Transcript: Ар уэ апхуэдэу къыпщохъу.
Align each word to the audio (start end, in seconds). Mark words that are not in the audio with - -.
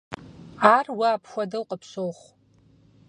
Ар 0.75 0.87
уэ 0.97 1.07
апхуэдэу 1.15 1.63
къыпщохъу. 1.69 2.25